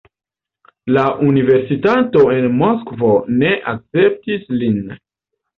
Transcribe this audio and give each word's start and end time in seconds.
La 0.95 1.03
universitato 1.25 2.23
en 2.37 2.49
Moskvo 2.63 3.13
ne 3.43 3.53
akceptis 3.75 4.53
lin. 4.63 4.85